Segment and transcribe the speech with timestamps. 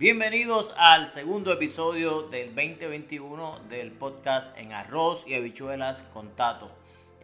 [0.00, 6.70] Bienvenidos al segundo episodio del 2021 del podcast En Arroz y Habichuelas con Tato.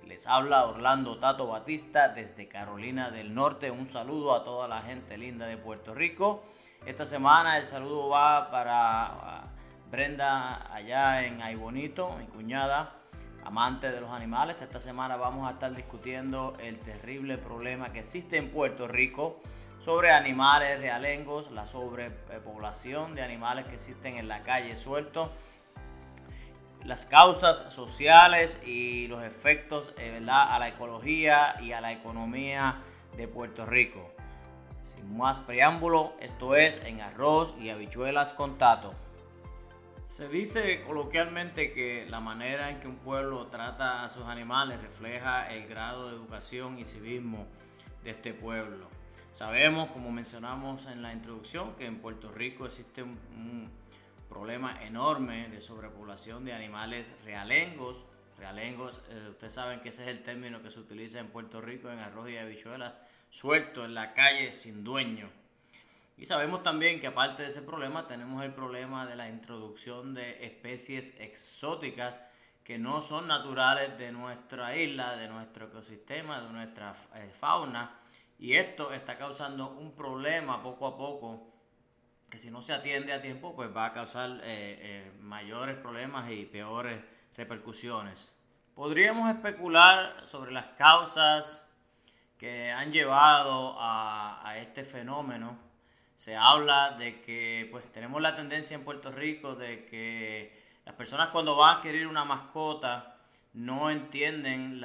[0.05, 3.71] Les habla Orlando Tato Batista desde Carolina del Norte.
[3.71, 6.45] Un saludo a toda la gente linda de Puerto Rico.
[6.85, 9.45] Esta semana el saludo va para
[9.91, 12.93] Brenda allá en Ay Bonito, mi cuñada,
[13.43, 14.61] amante de los animales.
[14.61, 19.41] Esta semana vamos a estar discutiendo el terrible problema que existe en Puerto Rico
[19.79, 25.31] sobre animales realengos, la sobrepoblación de animales que existen en la calle sueltos,
[26.85, 32.83] las causas sociales y los efectos eh, a la ecología y a la economía
[33.17, 34.13] de Puerto Rico.
[34.85, 38.95] Sin más preámbulo, esto es en arroz y habichuelas con tato.
[40.07, 45.53] Se dice coloquialmente que la manera en que un pueblo trata a sus animales refleja
[45.53, 47.49] el grado de educación y civismo
[48.05, 48.96] de este pueblo.
[49.37, 53.71] Sabemos, como mencionamos en la introducción, que en Puerto Rico existe un,
[54.31, 58.03] problema enorme de sobrepoblación de animales realengos.
[58.39, 61.91] Realengos, eh, ustedes saben que ese es el término que se utiliza en Puerto Rico
[61.91, 62.95] en arroz y habichuelas,
[63.29, 65.29] suelto en la calle sin dueño.
[66.17, 70.47] Y sabemos también que aparte de ese problema tenemos el problema de la introducción de
[70.47, 72.19] especies exóticas
[72.65, 78.01] que no son naturales de nuestra isla, de nuestro ecosistema, de nuestra eh, fauna
[78.39, 81.53] y esto está causando un problema poco a poco
[82.29, 86.31] que si no se atiende a tiempo pues va a causar eh, eh, mayores problemas
[86.31, 87.03] y peores
[87.37, 88.33] repercusiones.
[88.75, 91.67] Podríamos especular sobre las causas
[92.39, 95.59] que han llevado a, este fenómeno.
[96.15, 101.29] Se habla de que pues tenemos la tendencia en Puerto Rico de que las personas
[101.29, 103.16] cuando van a adquirir una mascota
[103.57, 104.83] no entienden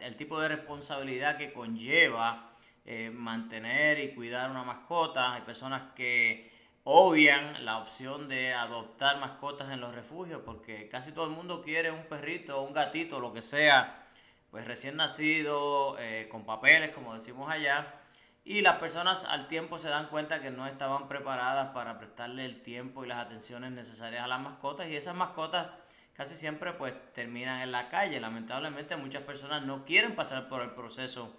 [0.00, 2.50] el tipo de responsabilidad que conlleva
[2.84, 5.34] eh, mantener y cuidar una mascota.
[5.34, 11.26] Hay personas que obvian la opción de adoptar mascotas en los refugios porque casi todo
[11.26, 14.04] el mundo quiere un perrito, un gatito, lo que sea,
[14.50, 18.00] pues recién nacido, eh, con papeles, como decimos allá.
[18.44, 22.62] Y las personas al tiempo se dan cuenta que no estaban preparadas para prestarle el
[22.62, 24.88] tiempo y las atenciones necesarias a las mascotas.
[24.88, 25.68] Y esas mascotas
[26.14, 28.20] casi siempre pues terminan en la calle.
[28.20, 31.36] Lamentablemente muchas personas no quieren pasar por el proceso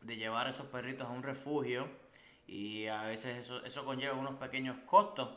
[0.00, 1.88] de llevar a esos perritos a un refugio
[2.46, 5.28] y a veces eso, eso conlleva unos pequeños costos.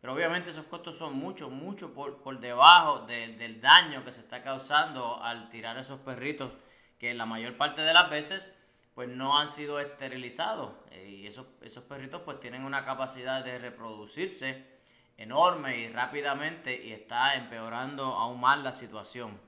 [0.00, 5.22] Pero obviamente esos costos son mucho, mucho por, debajo del daño que se está causando
[5.22, 6.52] al tirar esos perritos
[6.98, 8.56] que la mayor parte de las veces
[8.94, 10.72] pues no han sido esterilizados.
[11.06, 14.79] Y esos, esos perritos pues tienen una capacidad de reproducirse
[15.20, 19.38] enorme y rápidamente y está empeorando aún más la situación.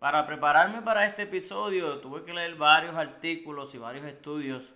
[0.00, 4.72] Para prepararme para este episodio tuve que leer varios artículos y varios estudios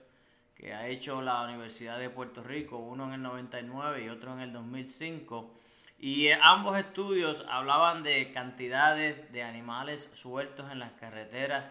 [0.55, 4.41] que ha hecho la Universidad de Puerto Rico, uno en el 99 y otro en
[4.41, 5.53] el 2005.
[5.99, 11.65] Y ambos estudios hablaban de cantidades de animales sueltos en las carreteras,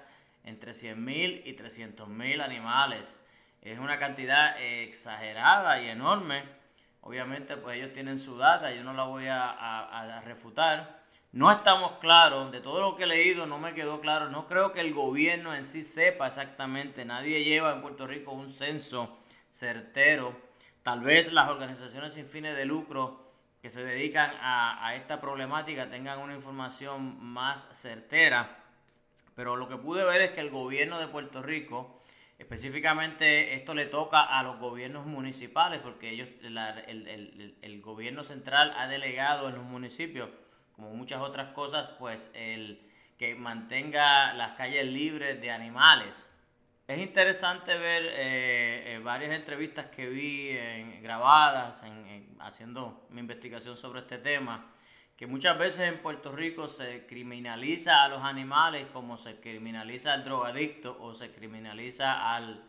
[0.43, 3.21] entre 100.000 y 300.000 animales.
[3.61, 6.43] Es una cantidad exagerada y enorme
[7.07, 11.03] Obviamente, pues ellos tienen su data, yo no la voy a, refutar.
[11.33, 14.29] No estamos claros, de todo lo que he leído no me quedó claro.
[14.29, 17.05] No creo que el gobierno en sí sepa exactamente.
[17.05, 19.19] Nadie lleva en Puerto Rico un censo
[19.51, 20.35] certero.
[20.81, 23.29] Tal vez las organizaciones sin fines de lucro
[23.61, 28.63] que se dedican a, a esta problemática tengan una información más certera.
[29.35, 32.01] Pero lo que pude ver es que el gobierno de Puerto Rico
[32.37, 39.47] Específicamente esto le toca a los gobiernos municipales porque ellos, el, gobierno central ha delegado
[39.47, 40.29] en los municipios,
[40.73, 42.81] como muchas otras cosas, pues el
[43.17, 46.29] que mantenga las calles libres de animales.
[46.87, 50.57] Es interesante ver eh, eh, varias entrevistas que vi
[51.01, 51.81] grabadas
[52.39, 54.75] haciendo mi investigación sobre este tema
[55.15, 60.25] que muchas veces en Puerto Rico se criminaliza a los animales como se criminaliza al
[60.25, 62.63] drogadicto o se criminaliza al,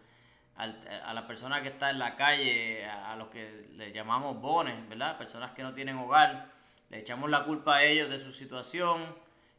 [0.55, 5.19] a la persona que está en la calle, a, los que le llamamos bones, ¿verdad?
[5.19, 6.53] Personas que no tienen hogar,
[6.89, 9.05] le echamos la culpa a ellos de su situación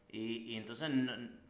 [0.08, 0.90] y, y entonces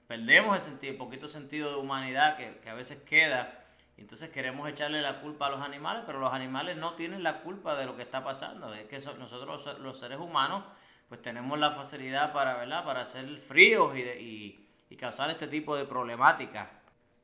[0.08, 3.64] perdemos el sentido, poquito sentido de humanidad que, que a veces queda.
[3.96, 7.74] Entonces queremos echarle la culpa a los animales, pero los animales no tienen la culpa
[7.76, 8.72] de lo que está pasando.
[8.74, 10.64] Es que nosotros los seres humanos
[11.08, 12.84] pues tenemos la facilidad para, ¿verdad?
[12.84, 16.68] para hacer fríos y, y, causar este tipo de problemáticas.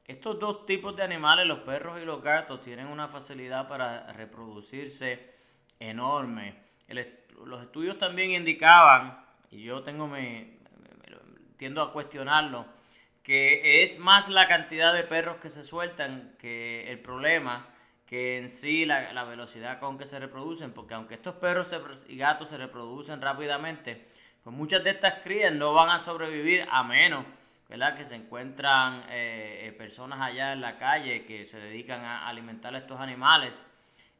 [0.06, 5.34] Estos dos tipos de animales, los perros y los gatos, tienen una facilidad para reproducirse
[5.80, 6.56] enorme.
[7.44, 10.58] los estudios también indicaban, y yo tengo me,
[11.56, 12.66] tiendo a cuestionarlo,
[13.22, 17.73] que es más la cantidad de perros que se sueltan que el problema
[18.14, 21.74] que en sí la, velocidad con que se reproducen, porque aunque estos perros
[22.08, 24.06] y gatos se reproducen rápidamente,
[24.44, 27.24] pues muchas de estas crías no van a sobrevivir a menos
[27.68, 27.96] ¿verdad?
[27.96, 32.72] que se encuentran eh, eh, personas allá en la calle que se dedican a alimentar
[32.76, 33.64] a estos animales.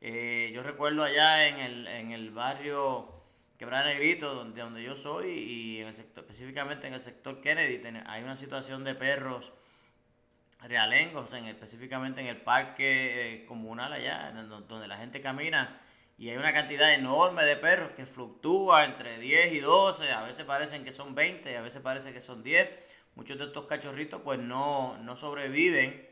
[0.01, 3.23] Eh, yo recuerdo allá en el, en el barrio
[3.59, 7.81] Quebrada Negrito, donde, donde yo soy, y en el sector, específicamente en el sector Kennedy,
[8.07, 9.53] hay una situación de perros
[10.69, 14.33] realengos, en, específicamente en el parque eh, comunal allá,
[14.69, 15.81] donde la gente camina,
[16.17, 20.45] y hay una cantidad enorme de perros que fluctúa entre 10 y 12, a veces
[20.45, 22.69] parecen que son 20, a veces parece que son 10.
[23.17, 26.09] Muchos de estos cachorritos pues no, no sobreviven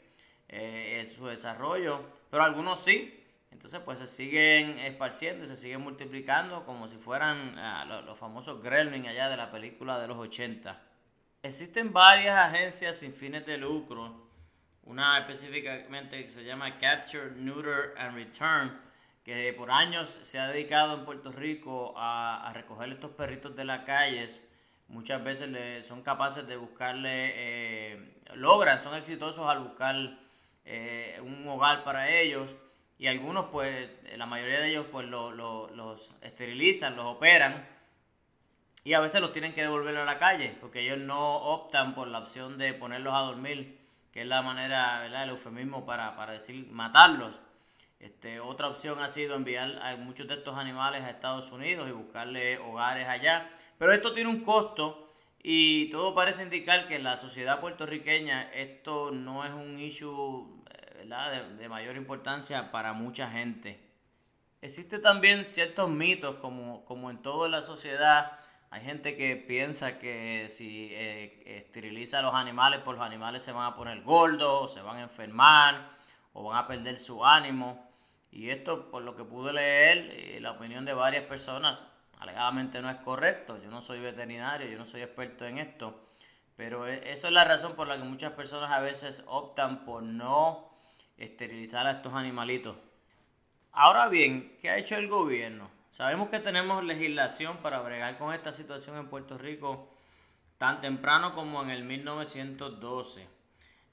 [0.48, 3.18] eh, en su desarrollo, pero algunos sí.
[3.52, 8.18] Entonces pues se siguen esparciendo y se siguen multiplicando como si fueran ah, los, los
[8.18, 10.82] famosos gremlins allá de la película de los 80.
[11.42, 14.21] Existen varias agencias sin fines de lucro
[14.84, 18.80] una específicamente que se llama Capture, Neuter and Return,
[19.24, 23.84] que por años se ha dedicado en Puerto Rico a, recoger estos perritos de las
[23.84, 24.42] calles.
[24.88, 30.18] Muchas veces le, son capaces de buscarle, eh, logran, son exitosos al buscar
[30.64, 32.54] eh, un hogar para ellos.
[32.98, 37.66] Y algunos, pues, la mayoría de ellos, pues, los esterilizan, los operan.
[38.84, 42.08] Y a veces los tienen que devolver a la calle, porque ellos no optan por
[42.08, 43.81] la opción de ponerlos a dormir
[44.12, 45.24] que es la manera, ¿verdad?
[45.24, 47.40] el eufemismo para, decir matarlos.
[47.98, 51.92] Este, otra opción ha sido enviar a muchos de estos animales a Estados Unidos y
[51.92, 53.50] buscarle hogares allá.
[53.78, 55.12] Pero esto tiene un costo
[55.42, 60.62] y todo parece indicar que en la sociedad puertorriqueña esto no es un issue.
[61.02, 63.78] De, de mayor importancia para mucha gente.
[64.60, 68.38] Existen también ciertos mitos, como, como en toda la sociedad,
[68.72, 73.52] hay gente que piensa que si eh, esteriliza a los animales, pues los animales se
[73.52, 75.90] van a poner gordos, se van a enfermar,
[76.32, 77.86] o van a perder su ánimo.
[78.30, 81.86] Y esto, por lo que pude leer, eh, la opinión de varias personas,
[82.18, 83.62] alegadamente no es correcto.
[83.62, 86.06] Yo no soy veterinario, yo no soy experto en esto.
[86.56, 90.02] Pero e, eso es la razón por la que muchas personas a veces optan por
[90.02, 90.72] no
[91.18, 92.78] esterilizar a estos animalitos.
[93.72, 95.81] Ahora bien, ¿qué ha hecho el gobierno?
[95.92, 99.94] Sabemos que tenemos legislación para bregar con esta situación en Puerto Rico
[100.56, 103.28] tan temprano como en el 1912.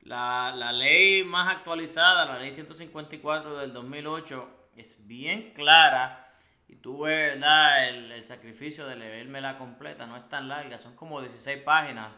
[0.03, 6.33] La, ley más actualizada, la ley 154 del 2008, es bien clara
[6.69, 11.63] y tuve El, el sacrificio de leérmela completa, no es tan larga, son como 16
[11.63, 12.13] páginas.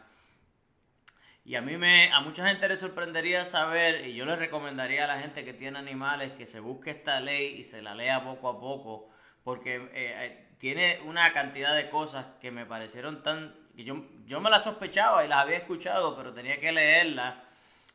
[1.44, 5.08] Y a mí me, a mucha gente le sorprendería saber, y yo le recomendaría a
[5.08, 8.48] la gente que tiene animales que se busque esta ley y se la lea poco
[8.48, 9.11] a poco,
[9.44, 13.54] porque eh, eh, tiene una cantidad de cosas que me parecieron tan...
[13.76, 17.34] que yo, yo me las sospechaba y las había escuchado, pero tenía que leerlas.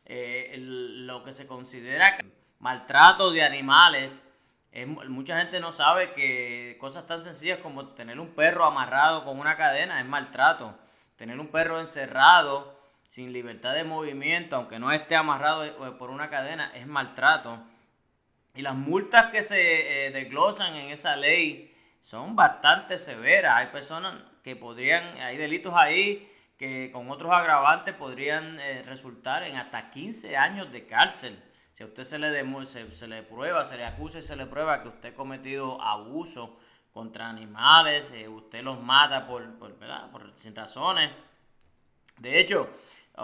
[0.04, 2.16] Eh, lo que se considera
[2.60, 4.26] maltrato de animales.
[5.08, 9.56] mucha gente no sabe que cosas tan sencillas como tener un perro amarrado con una
[9.56, 10.78] cadena es maltrato.
[11.16, 16.72] Tener un perro encerrado sin libertad de movimiento, aunque no esté amarrado por una cadena,
[16.74, 17.62] es maltrato.
[18.54, 23.56] Y las multas que se eh, desglosan en esa ley son bastante severas.
[23.56, 29.56] Hay personas que podrían, hay delitos ahí que con otros agravantes podrían eh, resultar en
[29.56, 31.40] hasta 15 años de cárcel.
[31.72, 34.82] Si a usted se le, se, le prueba, se le acusa y se le prueba
[34.82, 36.58] que usted ha cometido abuso
[36.92, 39.74] contra animales, eh, usted los mata por, por,
[40.10, 41.12] por sin razones.
[42.18, 42.68] De hecho,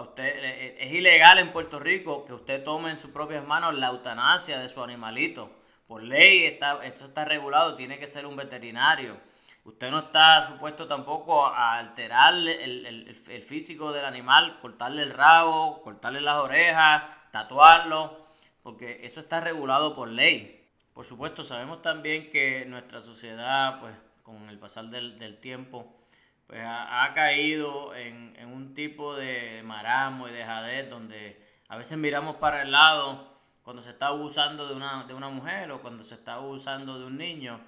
[0.01, 3.75] usted, eh, eh, es ilegal en Puerto Rico que usted tome en sus propias manos
[3.75, 5.51] la eutanasia de su animalito.
[5.87, 9.17] Por ley está, esto está regulado, tiene que ser un veterinario.
[9.65, 16.21] Usted no está supuesto tampoco a alterar el, físico del animal, cortarle el rabo, cortarle
[16.21, 18.27] las orejas, tatuarlo,
[18.61, 20.67] porque eso está regulado por ley.
[20.93, 25.95] Por supuesto, sabemos también que nuestra sociedad, pues con el pasar del, del tiempo,
[26.47, 32.35] pues ha, caído en, un tipo de maramo y de jadez donde a veces miramos
[32.35, 36.15] para el lado cuando se está abusando de una, de una mujer o cuando se
[36.15, 37.59] está abusando de un niño.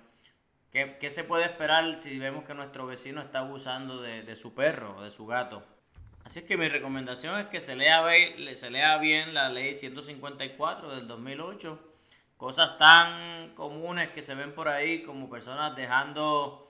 [0.72, 4.98] ¿Qué, ¿Qué, se puede esperar si vemos que nuestro vecino está abusando de, su perro
[4.98, 5.66] o de su gato?
[6.24, 8.04] Así que mi recomendación es que se lea,
[8.54, 11.80] se lea bien la ley 154 del 2008.
[12.36, 16.67] Cosas tan comunes que se ven por ahí como personas dejando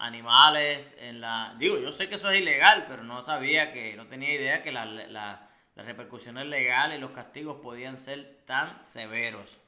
[0.00, 1.54] animales en la...
[1.58, 4.72] Digo, yo sé que eso es ilegal, pero no sabía que, no tenía idea que
[4.72, 5.40] las
[5.76, 9.58] repercusiones legales y los castigos podían ser tan severos.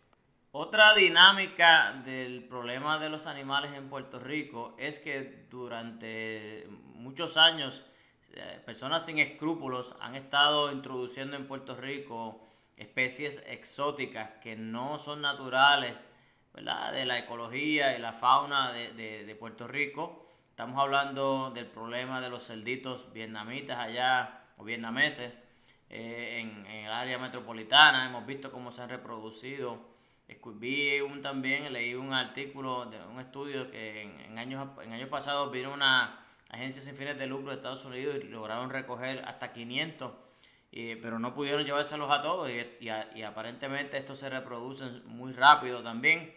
[0.55, 7.87] Otra dinámica del problema de los animales en Puerto Rico es que durante muchos años
[8.35, 12.45] eh, personas sin escrúpulos han estado introduciendo en Puerto Rico
[12.77, 16.05] especies exóticas que no son naturales
[16.55, 16.93] ¿verdad?
[16.93, 20.27] de la ecología y la fauna de, Puerto Rico.
[20.51, 25.33] Estamos hablando del problema de los cerditos vietnamitas allá o vietnameses
[25.89, 28.07] eh, en, el área metropolitana.
[28.07, 29.91] Hemos visto cómo se han reproducido.
[30.55, 35.51] Vi un, también, leí un artículo de un estudio que en, años, en años pasados
[35.51, 40.13] vino una agencia sin fines de lucro de Estados Unidos y lograron recoger hasta 500
[40.73, 46.35] pero no pudieron llevárselos a todos y, y, aparentemente estos se reproducen muy rápido también.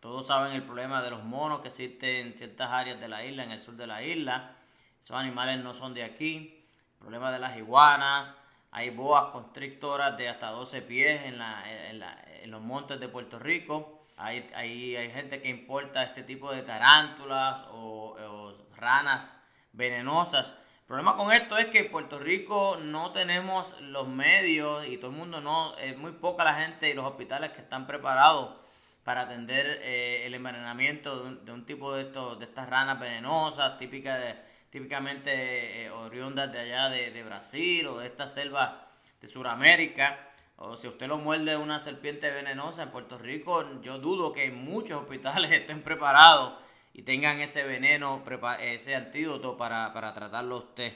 [0.00, 3.44] Todos saben el problema de los monos que existen en ciertas áreas de la isla,
[3.44, 4.56] en el sur de la isla.
[4.98, 6.66] Esos animales no son de aquí.
[6.94, 8.34] El problema de las iguanas.
[8.70, 14.06] Hay boas constrictoras de hasta 12 pies en, los montes de Puerto Rico.
[14.16, 19.36] Hay, hay, gente que importa este tipo de tarántulas o, ranas
[19.72, 20.54] venenosas
[20.90, 25.16] problema con esto es que en Puerto Rico no tenemos los medios y todo el
[25.16, 28.56] mundo no, es muy poca la gente y los hospitales que están preparados
[29.04, 34.18] para atender eh, el envenenamiento de un, tipo de, estos, de estas ranas venenosas, típicas
[34.18, 34.34] de,
[34.70, 38.88] típicamente eh, oriundas de allá de, Brasil o de esta selva
[39.20, 40.18] de Sudamérica.
[40.56, 45.02] O si usted lo muerde una serpiente venenosa en Puerto Rico, yo dudo que muchos
[45.02, 46.54] hospitales estén preparados
[46.92, 48.22] y tengan ese veneno,
[48.60, 50.92] ese antídoto para, tratarlo usted.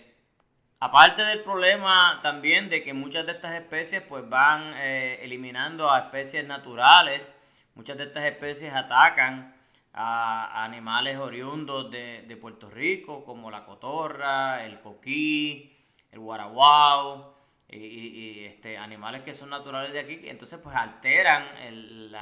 [0.81, 6.01] Aparte del problema también de que muchas de estas especies pues van eh, eliminando a
[6.01, 7.31] especies naturales,
[7.75, 9.55] muchas de estas especies atacan
[9.93, 15.75] a, animales oriundos de, Puerto Rico, como la cotorra, el coquí,
[16.11, 17.35] el guaraguao,
[17.71, 22.15] y, este, animales que son naturales de aquí, entonces pues alteran el,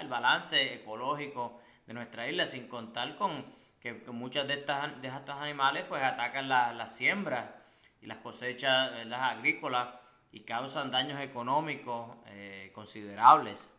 [0.00, 3.44] el balance ecológico de nuestra isla, sin contar con
[3.80, 7.46] que, muchas de estas de estos animales pues atacan las la siembras
[8.00, 9.88] y las cosechas agrícolas
[10.32, 13.70] y causan daños económicos eh, considerables.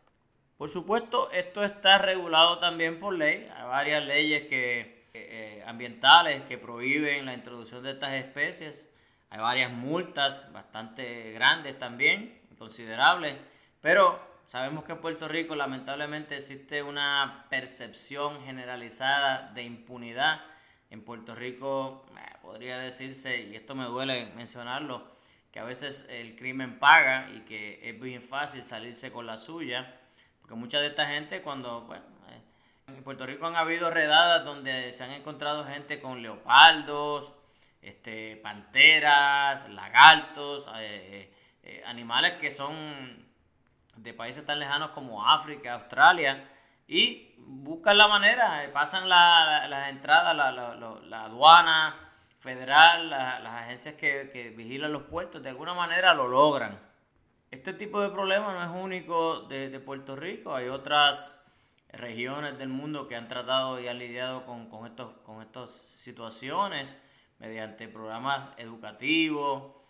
[0.58, 3.50] Por supuesto, esto está regulado también por ley.
[3.56, 8.94] Hay varias leyes que, eh, ambientales que prohíben la introducción de estas especies.
[9.30, 13.36] Hay varias multas bastante grandes también, considerables.
[13.82, 20.42] Pero Sabemos que en Puerto Rico lamentablemente existe una percepción generalizada de impunidad.
[20.90, 25.08] En Puerto Rico eh, podría decirse, y esto me duele mencionarlo,
[25.52, 30.00] que a veces el crimen paga y que es bien fácil salirse con la suya,
[30.42, 32.42] porque mucha de esta gente cuando, bueno, eh,
[32.90, 37.32] en Puerto Rico han habido redadas donde se han encontrado gente con leopardos,
[37.82, 41.32] este, panteras, lagartos, eh,
[41.86, 43.23] animales que son
[43.96, 46.50] de países tan lejanos como África, Australia,
[46.88, 51.96] y buscan la manera, eh, pasan las entradas, la, aduana
[52.40, 56.80] federal, las agencias que, vigilan los puertos, de alguna manera lo logran.
[57.52, 61.40] Este tipo de problema no es único de, Puerto Rico, hay otras
[61.90, 66.96] regiones del mundo que han tratado y han lidiado con, con, estos, con estas situaciones
[67.38, 69.83] mediante programas educativos,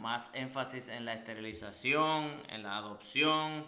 [0.00, 3.66] más énfasis en la esterilización, en la adopción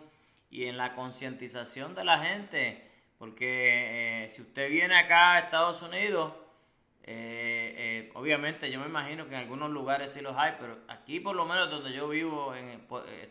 [0.51, 2.91] y en la concientización de la gente.
[3.19, 6.33] Porque eh, si usted viene acá a Estados Unidos,
[7.05, 11.21] eh, eh, obviamente yo me imagino que en algunos lugares sí los hay, pero aquí
[11.21, 12.85] por lo menos donde yo vivo, en,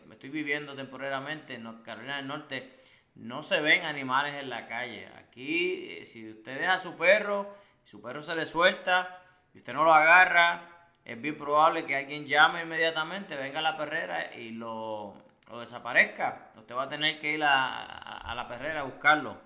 [0.06, 2.80] me estoy viviendo temporariamente en Carolina del Norte,
[3.14, 5.08] no se ven animales en la calle.
[5.18, 9.84] Aquí si usted deja a su perro, su perro se le suelta y usted no
[9.84, 10.71] lo agarra,
[11.04, 15.14] es bien probable que alguien llame inmediatamente, venga a la perrera y lo,
[15.58, 16.52] desaparezca.
[16.56, 19.36] Usted va a tener que ir a, la perrera a buscarlo.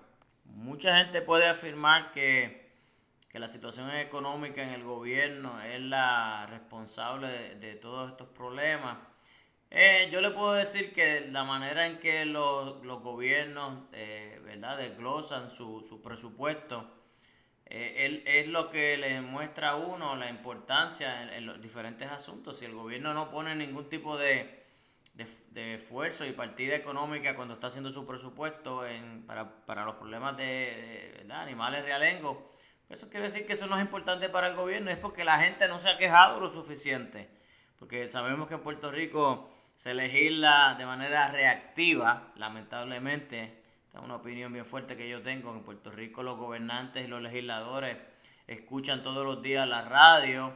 [0.45, 2.65] Mucha gente puede afirmar que,
[3.33, 8.97] la situación económica en el gobierno es la responsable de, todos estos problemas.
[9.69, 14.77] Eh, yo le puedo decir que la manera en que los, gobiernos eh, ¿verdad?
[14.77, 16.89] desglosan su, su presupuesto
[17.69, 22.57] eh, es lo que le muestra a uno la importancia en, los diferentes asuntos.
[22.59, 24.65] Si el gobierno no pone ningún tipo de,
[25.55, 28.83] esfuerzo y partida económica cuando está haciendo su presupuesto
[29.25, 32.37] para, los problemas de, animales realengos,
[32.87, 35.39] pues eso quiere decir que eso no es importante para el gobierno, es porque la
[35.39, 37.27] gente no se ha quejado lo suficiente.
[37.77, 43.61] Porque sabemos que en Puerto Rico se legisla de manera reactiva, lamentablemente,
[43.99, 45.53] una opinión bien fuerte que yo tengo.
[45.53, 47.97] En Puerto Rico los gobernantes y los legisladores
[48.47, 50.53] escuchan todos los días la radio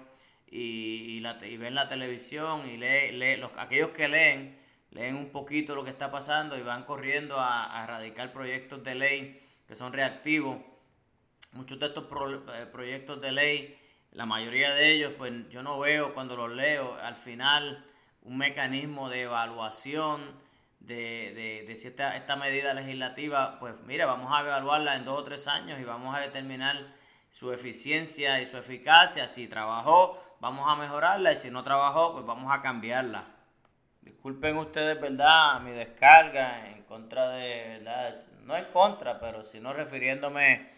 [0.47, 4.59] y, la, ven la televisión y lee, los, aquellos que leen,
[4.91, 9.41] leen un poquito lo que está pasando y van corriendo a, erradicar proyectos de ley
[9.67, 10.57] que son reactivos.
[11.53, 12.05] Muchos de estos
[12.53, 13.77] eh, proyectos de ley,
[14.11, 17.85] la mayoría de ellos, pues yo no veo cuando los leo, al final
[18.23, 20.21] un mecanismo de evaluación
[20.81, 25.47] de, de, si esta, medida legislativa, pues mira, vamos a evaluarla en dos o tres
[25.47, 26.93] años y vamos a determinar
[27.29, 29.27] su eficiencia y su eficacia.
[29.27, 33.25] Si trabajó, vamos a mejorarla y si no trabajó, pues vamos a cambiarla.
[34.01, 35.61] Disculpen ustedes, ¿verdad?
[35.61, 38.13] Mi descarga en contra de, ¿verdad?
[38.43, 40.71] No en contra, pero sino refiriéndome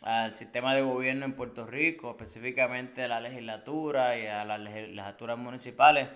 [0.00, 5.38] al sistema de gobierno en Puerto Rico, específicamente a la legislatura y a las legislaturas
[5.38, 6.08] municipales.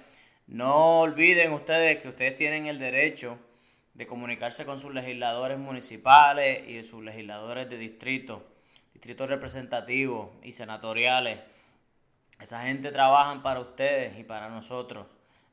[0.46, 3.38] No olviden ustedes que ustedes tienen el derecho
[3.94, 8.46] de comunicarse con sus legisladores municipales y sus legisladores de distrito,
[8.92, 11.40] distritos representativos y senatoriales.
[12.40, 15.06] Esa gente trabaja para ustedes y para nosotros.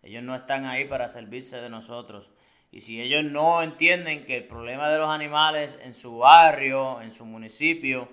[0.04, 2.30] Ellos no están ahí para servirse de nosotros.
[2.72, 7.12] Y si ellos no entienden que el problema de los animales en su barrio, en
[7.12, 8.10] su municipio,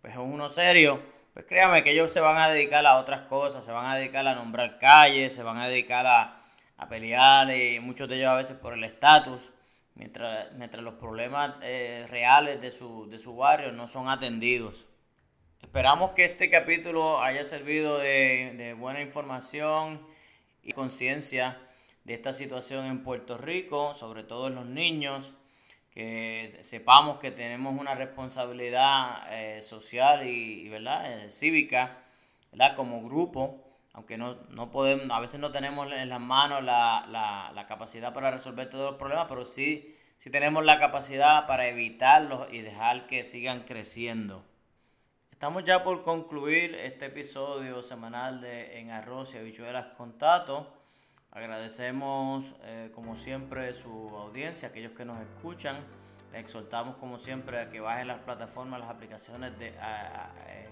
[0.00, 1.02] pues es uno serio,
[1.34, 4.26] pues créame que ellos se van a dedicar a otras cosas, se van a dedicar
[4.28, 6.40] a nombrar calles, se van a dedicar a,
[6.88, 9.52] pelear y muchos de ellos a veces por el estatus,
[9.94, 14.86] mientras, mientras los problemas eh, reales de su, de su barrio no son atendidos.
[15.62, 20.06] Esperamos que este capítulo haya servido de, de buena información
[20.62, 21.58] y conciencia
[22.04, 25.32] de esta situación en Puerto Rico, sobre todo en los niños
[25.94, 31.24] que sepamos que tenemos una responsabilidad eh, social y, ¿verdad?
[31.24, 31.98] Eh, cívica
[32.50, 32.74] ¿verdad?
[32.74, 37.52] como grupo, aunque no, no, podemos, a veces no tenemos en las manos la, la,
[37.54, 42.52] la, capacidad para resolver todos los problemas, pero sí, sí tenemos la capacidad para evitarlos
[42.52, 44.44] y dejar que sigan creciendo.
[45.30, 50.72] Estamos ya por concluir este episodio semanal de En Arroz y Habichuelas con Tato.
[51.34, 55.80] Agradecemos eh, como siempre su audiencia, aquellos que nos escuchan.
[56.30, 59.74] Les exhortamos como siempre a que bajen las plataformas, las aplicaciones de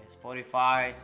[0.05, 0.95] Spotify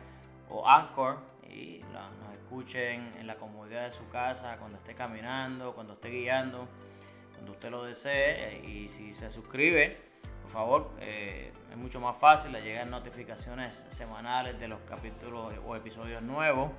[0.48, 5.92] o Anchor y nos escuchen en la comodidad de su casa, cuando esté caminando, cuando
[5.92, 6.66] esté guiando,
[7.34, 8.62] cuando usted lo desee.
[8.66, 9.98] Y si se suscribe,
[10.40, 15.76] por favor, eh, es mucho más fácil, le llegan notificaciones semanales de los capítulos o
[15.76, 16.70] episodios nuevos.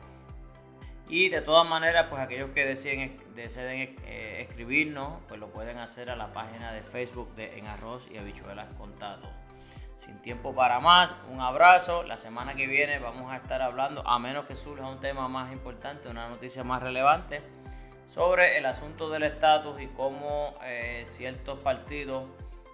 [1.08, 6.10] Y de todas maneras, pues aquellos que deseen, deseen eh, escribirnos, pues lo pueden hacer
[6.10, 9.30] a la página de Facebook de En Arroz y Habichuelas Contato.
[9.96, 12.04] Sin tiempo para más, un abrazo.
[12.04, 15.52] La semana que viene vamos a estar hablando, a menos que surja un tema más
[15.52, 17.42] importante, una noticia más relevante,
[18.08, 22.26] sobre el asunto del estatus y cómo eh, ciertos partidos,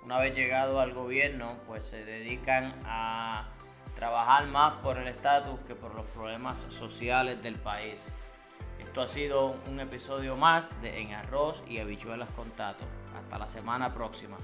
[0.04, 3.50] una vez llegado al gobierno, pues se dedican a
[3.98, 8.14] trabajar más por el estatus que por los problemas sociales del país.
[8.78, 12.86] Esto ha sido un episodio más de En Arroz y Habichuelas con Tato.
[13.18, 14.38] Hasta la semana próxima.